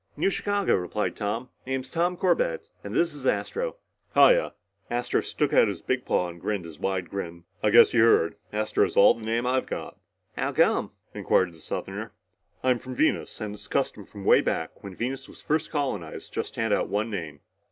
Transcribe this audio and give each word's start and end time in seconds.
"New 0.17 0.31
Chicago," 0.31 0.73
replied 0.73 1.15
Tom. 1.15 1.49
"Name's 1.67 1.91
Tom 1.91 2.17
Corbett. 2.17 2.69
And 2.83 2.95
this 2.95 3.13
is 3.13 3.27
Astro." 3.27 3.75
"Hiya." 4.15 4.53
Astro 4.89 5.21
stuck 5.21 5.53
out 5.53 5.69
a 5.69 5.83
big 5.83 6.05
paw 6.05 6.27
and 6.27 6.41
grinned 6.41 6.65
his 6.65 6.79
wide 6.79 7.07
grin. 7.11 7.43
"I 7.61 7.69
guess 7.69 7.93
you 7.93 8.01
heard. 8.03 8.35
Astro's 8.51 8.97
all 8.97 9.13
the 9.13 9.21
name 9.23 9.45
I've 9.45 9.67
got." 9.67 9.99
"How 10.35 10.53
come?" 10.53 10.89
inquired 11.13 11.53
the 11.53 11.59
Southerner. 11.59 12.13
"I'm 12.63 12.79
from 12.79 12.95
Venus 12.95 13.39
and 13.39 13.53
it's 13.53 13.67
a 13.67 13.69
custom 13.69 14.05
from 14.07 14.25
way 14.25 14.41
back 14.41 14.83
when 14.83 14.95
Venus 14.95 15.27
was 15.29 15.43
first 15.43 15.69
colonized 15.69 16.33
to 16.33 16.33
just 16.41 16.55
hand 16.55 16.73
out 16.73 16.89
one 16.89 17.11
name." 17.11 17.41